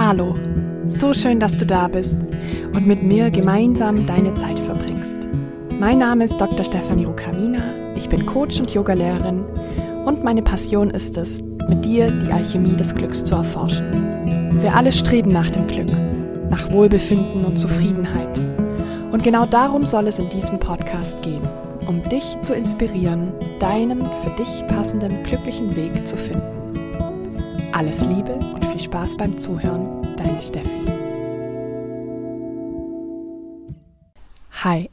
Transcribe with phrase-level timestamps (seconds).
[0.00, 0.36] Hallo,
[0.86, 2.16] so schön, dass du da bist
[2.72, 5.16] und mit mir gemeinsam deine Zeit verbringst.
[5.80, 6.64] Mein Name ist Dr.
[6.64, 9.44] Stefanie Rukamina, ich bin Coach und Yogalehrerin
[10.06, 14.60] und meine Passion ist es, mit dir die Alchemie des Glücks zu erforschen.
[14.62, 15.90] Wir alle streben nach dem Glück,
[16.48, 18.38] nach Wohlbefinden und Zufriedenheit.
[19.10, 21.42] Und genau darum soll es in diesem Podcast gehen,
[21.88, 26.46] um dich zu inspirieren, deinen für dich passenden glücklichen Weg zu finden.
[27.72, 30.86] Alles Liebe viel Spaß beim Zuhören, deine Steffi.
[34.62, 34.88] Hi,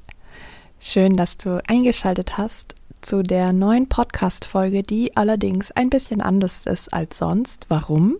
[0.80, 6.94] schön, dass du eingeschaltet hast zu der neuen Podcast-Folge, die allerdings ein bisschen anders ist
[6.94, 7.66] als sonst.
[7.70, 8.18] Warum?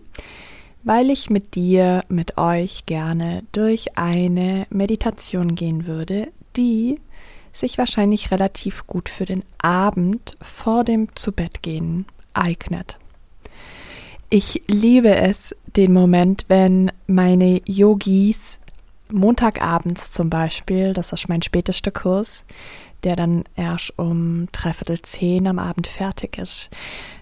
[0.84, 7.00] Weil ich mit dir, mit euch gerne durch eine Meditation gehen würde, die
[7.52, 12.98] sich wahrscheinlich relativ gut für den Abend vor dem Zubettgehen eignet.
[14.38, 18.58] Ich liebe es, den Moment, wenn meine Yogis
[19.10, 22.44] Montagabends zum Beispiel, das ist mein spätester Kurs,
[23.02, 26.68] der dann erst um dreiviertel zehn am Abend fertig ist,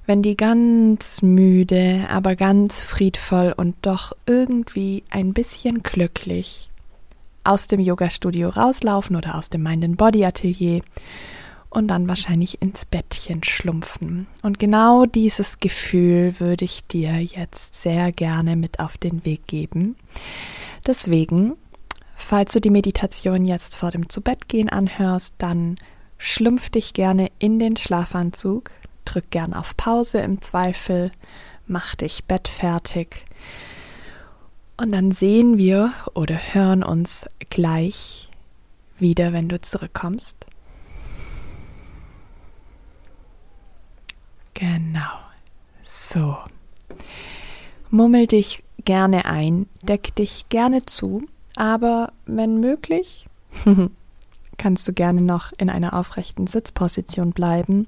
[0.06, 6.68] wenn die ganz müde, aber ganz friedvoll und doch irgendwie ein bisschen glücklich
[7.44, 10.80] aus dem Yoga-Studio rauslaufen oder aus dem Mind and Body Atelier
[11.74, 14.28] und dann wahrscheinlich ins Bettchen schlumpfen.
[14.42, 19.96] Und genau dieses Gefühl würde ich dir jetzt sehr gerne mit auf den Weg geben.
[20.86, 21.56] Deswegen,
[22.14, 25.74] falls du die Meditation jetzt vor dem Zubettgehen anhörst, dann
[26.16, 28.70] schlumpf dich gerne in den Schlafanzug,
[29.04, 31.10] drück gern auf Pause im Zweifel,
[31.66, 33.24] mach dich bettfertig.
[34.76, 38.28] Und dann sehen wir oder hören uns gleich
[38.98, 40.46] wieder, wenn du zurückkommst.
[44.64, 45.18] Genau.
[45.82, 46.36] So.
[47.90, 53.26] Mummel dich gerne ein, deck dich gerne zu, aber wenn möglich,
[54.58, 57.86] kannst du gerne noch in einer aufrechten Sitzposition bleiben.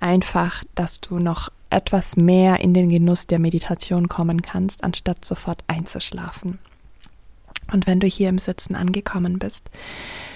[0.00, 5.64] Einfach, dass du noch etwas mehr in den Genuss der Meditation kommen kannst, anstatt sofort
[5.66, 6.58] einzuschlafen.
[7.72, 9.70] Und wenn du hier im Sitzen angekommen bist,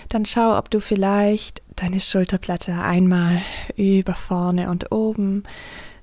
[0.08, 3.40] dann schau, ob du vielleicht deine Schulterblätter einmal
[3.76, 5.44] über vorne und oben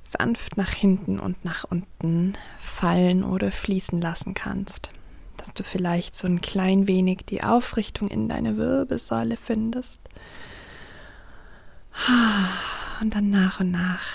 [0.04, 4.90] sanft nach hinten und nach unten fallen oder fließen lassen kannst.
[5.36, 10.00] Dass du vielleicht so ein klein wenig die Aufrichtung in deine Wirbelsäule findest.
[13.02, 14.06] Und dann nach und nach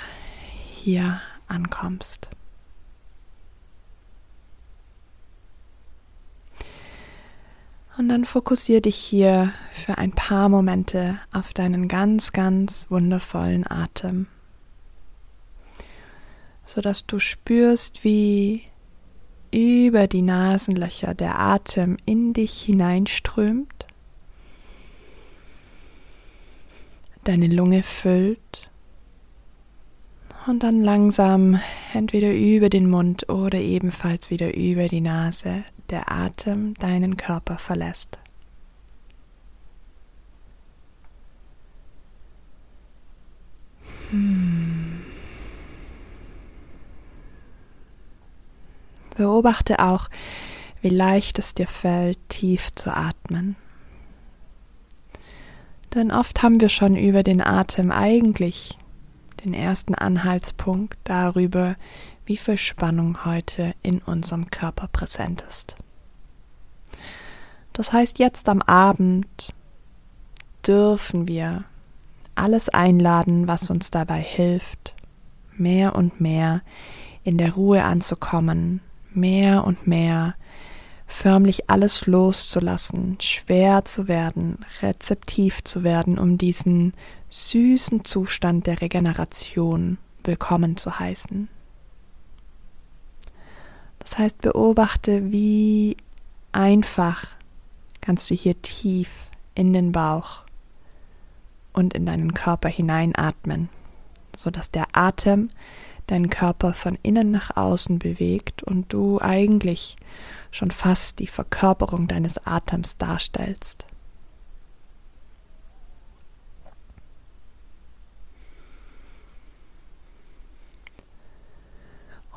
[0.71, 2.31] hier ankommst.
[7.99, 14.27] Und dann fokussiere dich hier für ein paar Momente auf deinen ganz, ganz wundervollen Atem,
[16.65, 18.63] sodass du spürst, wie
[19.53, 23.87] über die Nasenlöcher der Atem in dich hineinströmt,
[27.25, 28.71] deine Lunge füllt
[30.47, 31.61] und dann langsam
[31.93, 38.19] entweder über den Mund oder ebenfalls wieder über die Nase der Atem deinen Körper verlässt.
[44.11, 45.03] Hm.
[49.17, 50.09] Beobachte auch,
[50.81, 53.57] wie leicht es dir fällt, tief zu atmen.
[55.95, 58.77] Denn oft haben wir schon über den Atem eigentlich
[59.45, 61.77] den ersten Anhaltspunkt darüber,
[62.27, 65.77] wie viel Spannung heute in unserem Körper präsent ist.
[67.73, 69.55] Das heißt, jetzt am Abend
[70.67, 71.65] dürfen wir
[72.35, 74.95] alles einladen, was uns dabei hilft,
[75.57, 76.63] mehr und mehr
[77.25, 78.81] in der Ruhe anzukommen,
[79.13, 80.35] mehr und mehr
[81.07, 86.95] förmlich alles loszulassen, schwer zu werden, rezeptiv zu werden, um diesen
[87.29, 91.49] süßen Zustand der Regeneration willkommen zu heißen.
[94.03, 95.97] Das heißt, beobachte, wie
[96.51, 97.25] einfach
[98.01, 100.43] kannst du hier tief in den Bauch
[101.73, 103.69] und in deinen Körper hineinatmen,
[104.35, 105.49] sodass der Atem
[106.09, 109.97] deinen Körper von innen nach außen bewegt und du eigentlich
[110.51, 113.85] schon fast die Verkörperung deines Atems darstellst.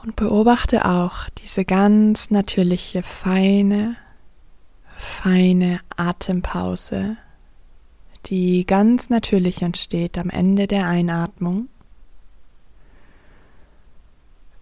[0.06, 3.96] Und beobachte auch diese ganz natürliche, feine,
[4.96, 7.18] feine Atempause,
[8.28, 11.70] die ganz natürlich entsteht am Ende der Einatmung,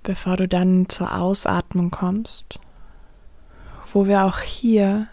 [0.02, 2.60] bevor du dann zur Ausatmung kommst
[3.94, 5.08] wo wir auch hier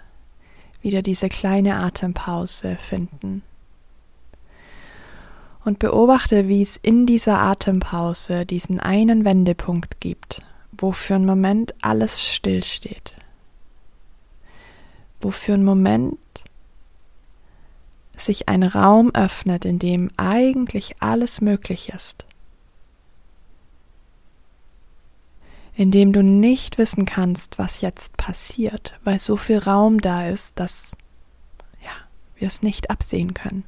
[0.81, 3.43] wieder diese kleine Atempause finden.
[5.65, 10.43] Und beobachte, wie es in dieser Atempause diesen einen Wendepunkt gibt,
[10.73, 13.15] wo für einen Moment alles stillsteht.
[15.21, 16.19] Wo für einen Moment
[18.17, 22.25] sich ein Raum öffnet, in dem eigentlich alles möglich ist.
[25.75, 30.59] In dem du nicht wissen kannst, was jetzt passiert, weil so viel Raum da ist,
[30.59, 30.97] dass
[31.83, 31.93] ja,
[32.37, 33.65] wir es nicht absehen können.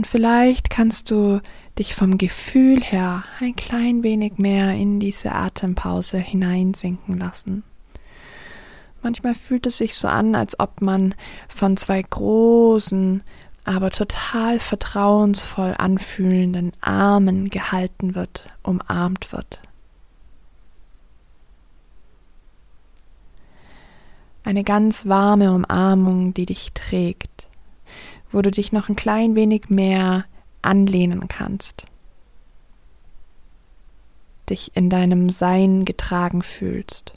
[0.00, 1.42] Und vielleicht kannst du
[1.78, 7.64] dich vom Gefühl her ein klein wenig mehr in diese Atempause hineinsinken lassen.
[9.02, 11.14] Manchmal fühlt es sich so an, als ob man
[11.48, 13.22] von zwei großen,
[13.64, 19.60] aber total vertrauensvoll anfühlenden Armen gehalten wird, umarmt wird.
[24.44, 27.49] Eine ganz warme Umarmung, die dich trägt,
[28.32, 30.24] wo du dich noch ein klein wenig mehr
[30.62, 31.86] anlehnen kannst,
[34.48, 37.14] dich in deinem Sein getragen fühlst.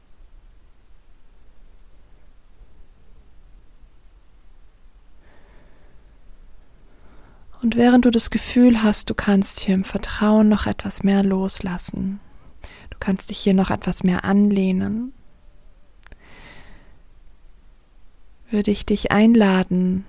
[7.62, 12.19] Und während du das Gefühl hast, du kannst hier im Vertrauen noch etwas mehr loslassen,
[12.89, 15.13] du kannst dich hier noch etwas mehr anlehnen,
[18.50, 20.06] würde ich dich einladen,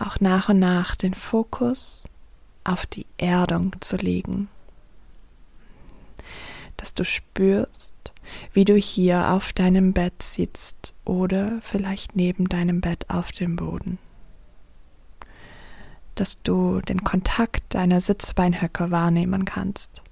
[0.00, 2.04] auch nach und nach den Fokus
[2.64, 4.48] auf die Erdung zu legen.
[6.76, 7.94] Dass du spürst,
[8.52, 13.98] wie du hier auf deinem Bett sitzt oder vielleicht neben deinem Bett auf dem Boden.
[16.14, 20.02] Dass du den Kontakt deiner Sitzbeinhöcke wahrnehmen kannst.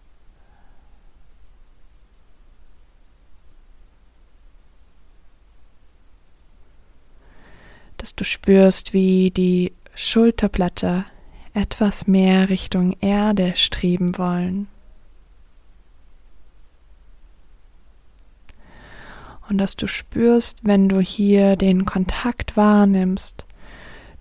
[7.98, 11.04] Dass du spürst, wie die Schulterblätter
[11.52, 14.68] etwas mehr Richtung Erde streben wollen.
[19.48, 23.46] Und dass du spürst, wenn du hier den Kontakt wahrnimmst,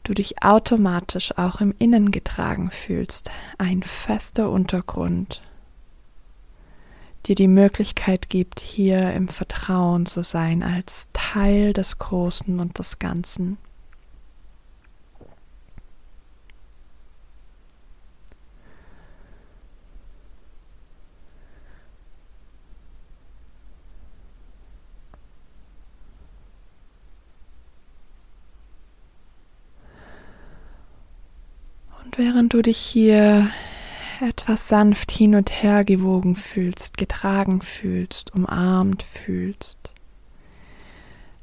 [0.04, 5.42] du dich automatisch auch im Innen getragen fühlst, ein fester Untergrund,
[7.26, 13.00] dir die Möglichkeit gibt, hier im Vertrauen zu sein als Teil des Großen und des
[13.00, 13.58] Ganzen.
[32.48, 33.50] Während du dich hier
[34.22, 39.78] etwas sanft hin und her gewogen fühlst, getragen fühlst, umarmt fühlst,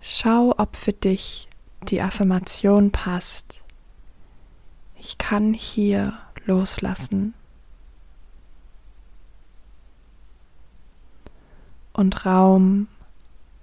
[0.01, 1.47] schau, ob für dich
[1.83, 3.61] die Affirmation passt.
[4.99, 6.15] Ich kann hier
[6.47, 7.35] loslassen
[11.93, 12.89] und Raum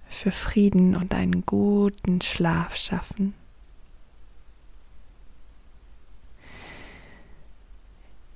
[0.10, 3.34] für Frieden und einen guten Schlaf schaffen.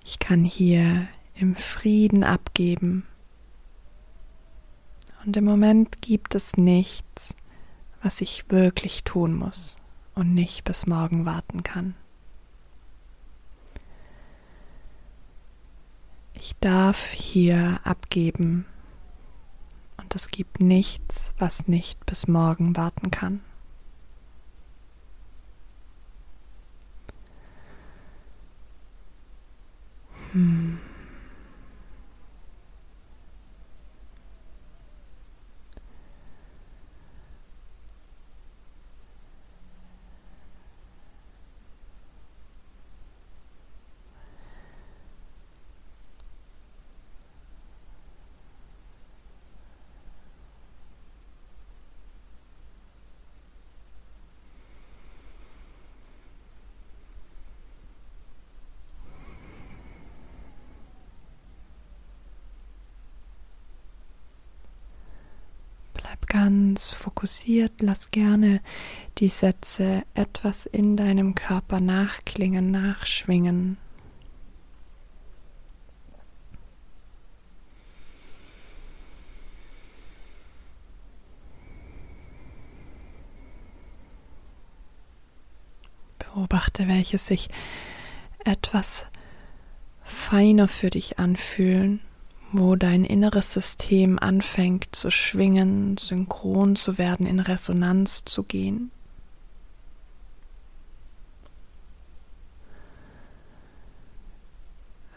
[0.07, 3.07] Ich kann hier im Frieden abgeben.
[5.25, 7.33] Und im Moment gibt es nichts,
[8.03, 9.77] was ich wirklich tun muss
[10.13, 11.95] und nicht bis morgen warten kann.
[16.35, 18.67] Ich darf hier abgeben
[19.97, 23.41] und es gibt nichts, was nicht bis morgen warten kann.
[30.35, 30.74] Hmm.
[66.27, 68.61] Ganz fokussiert, lass gerne
[69.17, 73.77] die Sätze etwas in deinem Körper nachklingen, nachschwingen.
[86.19, 87.49] Beobachte, welches sich
[88.43, 89.09] etwas
[90.03, 92.01] feiner für dich anfühlen,
[92.57, 98.91] wo dein inneres System anfängt zu schwingen, synchron zu werden, in Resonanz zu gehen.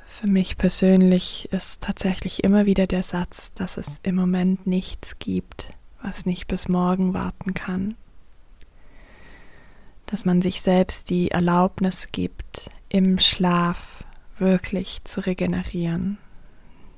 [0.07, 5.71] Für mich persönlich ist tatsächlich immer wieder der Satz, dass es im Moment nichts gibt,
[6.03, 7.95] was nicht bis morgen warten kann.
[10.07, 14.03] Dass man sich selbst die Erlaubnis gibt, im Schlaf
[14.39, 16.19] wirklich zu regenerieren.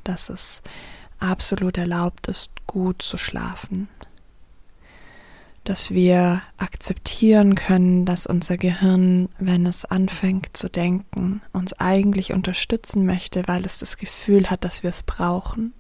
[0.04, 0.62] Dass es
[1.19, 3.88] absolut erlaubt ist, gut zu schlafen
[5.64, 13.04] dass wir akzeptieren können, dass unser Gehirn, wenn es anfängt zu denken, uns eigentlich unterstützen
[13.04, 15.73] möchte, weil es das Gefühl hat, dass wir es brauchen.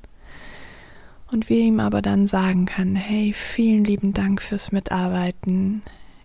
[1.32, 5.82] Und wir ihm aber dann sagen können, hey, vielen lieben Dank fürs Mitarbeiten.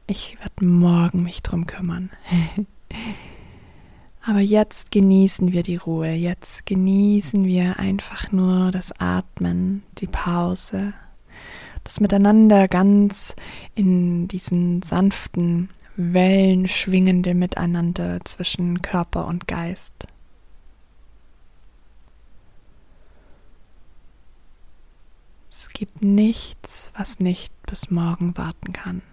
[0.07, 2.09] Ich werde morgen mich drum kümmern.
[4.25, 10.93] aber jetzt genießen wir die Ruhe, jetzt genießen wir einfach nur das Atmen, die Pause,
[11.83, 13.35] das Miteinander ganz
[13.75, 19.93] in diesen sanften Wellen schwingende Miteinander zwischen Körper und Geist.
[25.51, 29.03] Es gibt nichts, was nicht bis morgen warten kann.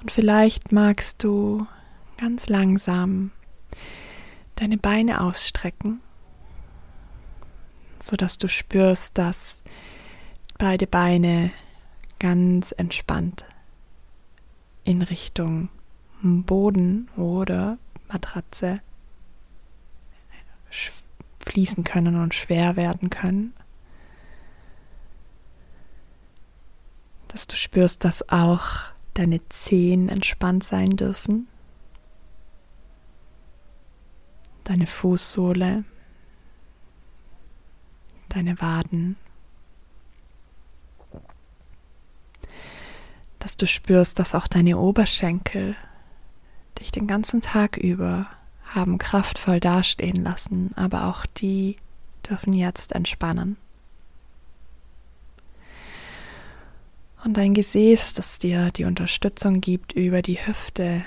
[0.00, 1.66] Und vielleicht magst du
[2.16, 3.32] ganz langsam
[4.56, 6.00] deine Beine ausstrecken,
[7.98, 9.62] sodass du spürst, dass
[10.58, 11.50] beide Beine
[12.18, 13.44] ganz entspannt
[14.84, 15.68] in Richtung
[16.22, 17.78] Boden oder
[18.08, 18.80] Matratze
[21.40, 23.54] fließen können und schwer werden können.
[27.28, 31.46] Dass du spürst, dass auch deine Zehen entspannt sein dürfen,
[34.64, 35.84] deine Fußsohle,
[38.30, 39.16] deine Waden,
[43.40, 45.76] dass du spürst, dass auch deine Oberschenkel
[46.78, 48.26] dich den ganzen Tag über
[48.64, 51.76] haben kraftvoll dastehen lassen, aber auch die
[52.26, 53.58] dürfen jetzt entspannen.
[57.24, 61.04] Und dein Gesäß, das dir die Unterstützung gibt, über die Hüfte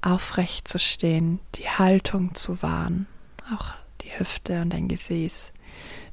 [0.00, 3.06] aufrecht zu stehen, die Haltung zu wahren.
[3.54, 5.52] Auch die Hüfte und dein Gesäß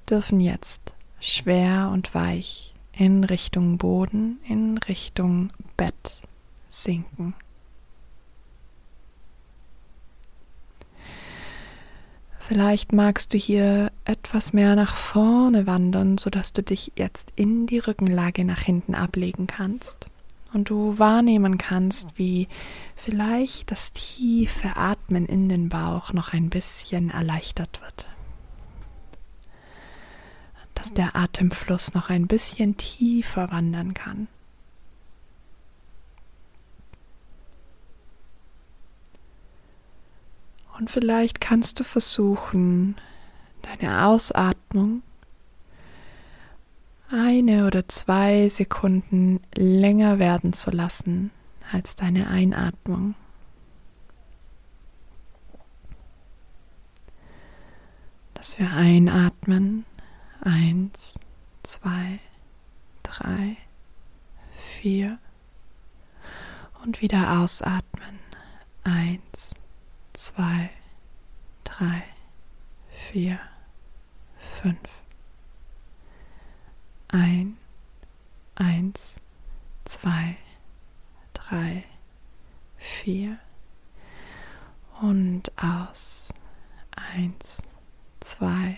[0.10, 6.22] dürfen jetzt schwer und weich in Richtung Boden, in Richtung Bett
[6.70, 7.34] sinken.
[12.50, 17.78] Vielleicht magst du hier etwas mehr nach vorne wandern, sodass du dich jetzt in die
[17.78, 20.10] Rückenlage nach hinten ablegen kannst
[20.52, 22.48] und du wahrnehmen kannst, wie
[22.96, 28.10] vielleicht das tiefe Atmen in den Bauch noch ein bisschen erleichtert wird.
[30.74, 34.28] Dass der Atemfluss noch ein bisschen tiefer wandern kann.
[40.80, 42.96] Und vielleicht kannst du versuchen,
[43.64, 45.04] deine Ausatmung
[47.12, 51.32] eine oder zwei Sekunden länger werden zu lassen
[51.72, 53.16] als deine Einatmung.
[58.36, 59.86] Dass wir einatmen.
[60.40, 61.16] Eins,
[61.64, 62.20] zwei,
[63.04, 63.58] drei,
[64.52, 65.20] vier.
[66.86, 68.20] Und wieder ausatmen.
[68.86, 69.54] Eins,
[70.20, 70.70] zwei,
[71.64, 72.04] drei,
[72.90, 73.40] vier,
[74.36, 74.90] fünf.
[77.08, 77.58] Ein,
[78.56, 79.16] eins,
[79.86, 80.36] zwei,
[81.32, 81.86] drei,
[82.76, 83.40] vier
[85.00, 86.34] und aus.
[86.92, 87.62] Eins,
[88.20, 88.78] zwei,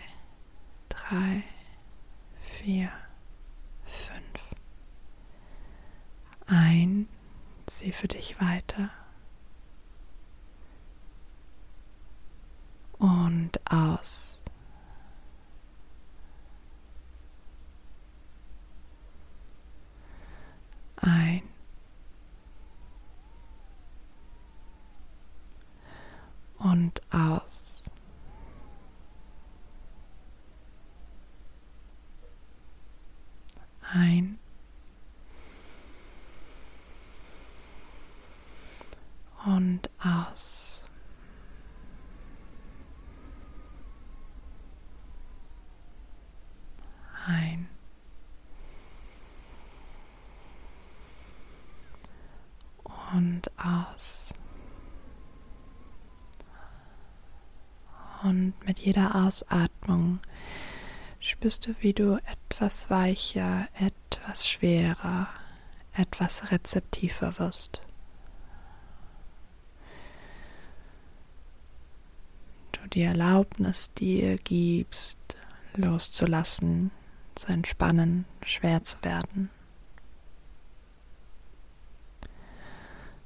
[0.90, 1.44] drei,
[2.40, 2.92] vier,
[3.84, 4.22] fünf.
[6.46, 7.10] Ein,
[7.68, 8.92] sieh für dich weiter.
[39.46, 40.84] und aus.
[47.26, 47.68] Ein
[53.14, 54.34] und aus.
[58.24, 60.20] Und mit jeder Ausatmung
[61.20, 62.18] spürst du, wie du
[62.50, 65.28] etwas weicher, etwas schwerer,
[65.94, 67.82] etwas rezeptiver wirst.
[72.94, 75.20] Die Erlaubnis dir gibst,
[75.76, 76.92] loszulassen,
[77.36, 79.50] zu entspannen, schwer zu werden.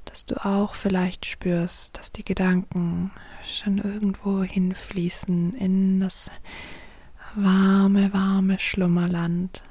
[0.05, 3.11] Dass du auch vielleicht spürst, dass die Gedanken
[3.45, 6.29] schon irgendwo hinfließen in das
[7.35, 9.61] warme, warme Schlummerland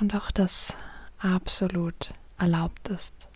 [0.00, 0.74] und auch das
[1.18, 3.28] absolut erlaubt ist.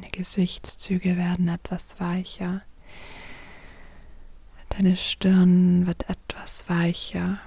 [0.00, 2.62] Deine Gesichtszüge werden etwas weicher.
[4.68, 7.40] Deine Stirn wird etwas weicher.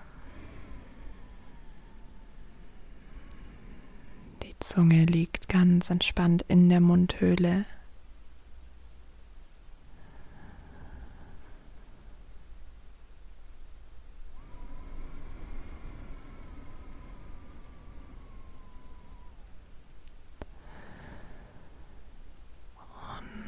[4.43, 7.65] Die Zunge liegt ganz entspannt in der Mundhöhle.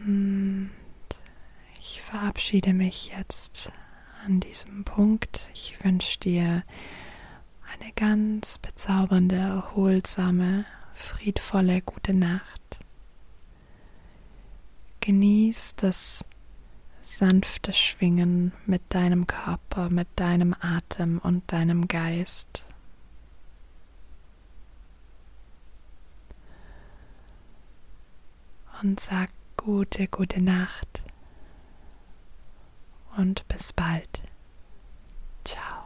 [0.06, 0.70] Und
[1.80, 2.02] ich
[2.54, 3.72] verabschiede mich jetzt
[4.24, 5.50] an diesem Punkt.
[5.56, 6.64] Ich wünsche dir
[7.74, 12.78] eine ganz bezaubernde, erholsame, friedvolle, gute Nacht.
[15.00, 16.26] Genieß das
[17.02, 22.66] sanfte Schwingen mit deinem Körper, mit deinem Atem und deinem Geist.
[28.84, 31.03] Und sag gute, gute Nacht
[33.18, 34.22] und bis bald.
[35.44, 35.84] Ciao.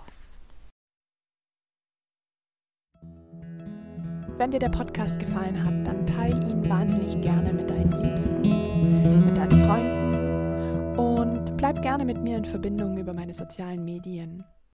[4.37, 9.37] Wenn dir der Podcast gefallen hat, dann teile ihn wahnsinnig gerne mit deinen Liebsten, mit
[9.37, 14.43] deinen Freunden und bleib gerne mit mir in Verbindung über meine sozialen Medien.